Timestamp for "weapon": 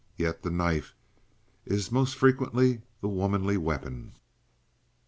3.57-4.13